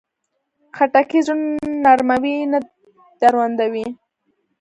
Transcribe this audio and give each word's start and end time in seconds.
خټکی 0.75 1.19
زړه 1.27 1.37
نرموي، 1.83 2.35
نه 2.51 2.59
دروندوي. 3.21 3.87